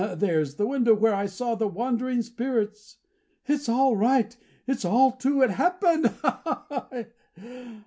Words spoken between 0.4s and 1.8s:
the window where I saw the